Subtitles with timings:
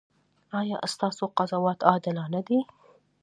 [0.59, 2.59] ایا ستاسو قضاوت عادلانه دی؟